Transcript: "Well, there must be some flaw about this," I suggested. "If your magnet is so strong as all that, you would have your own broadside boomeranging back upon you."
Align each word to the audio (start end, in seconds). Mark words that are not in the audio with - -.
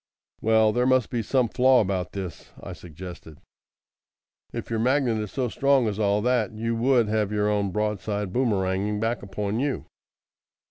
"Well, 0.41 0.73
there 0.73 0.87
must 0.87 1.11
be 1.11 1.21
some 1.21 1.47
flaw 1.47 1.79
about 1.79 2.13
this," 2.13 2.53
I 2.59 2.73
suggested. 2.73 3.37
"If 4.51 4.71
your 4.71 4.79
magnet 4.79 5.19
is 5.19 5.31
so 5.31 5.47
strong 5.47 5.87
as 5.87 5.99
all 5.99 6.23
that, 6.23 6.51
you 6.53 6.75
would 6.75 7.07
have 7.07 7.31
your 7.31 7.47
own 7.47 7.69
broadside 7.69 8.33
boomeranging 8.33 8.99
back 8.99 9.21
upon 9.21 9.59
you." 9.59 9.85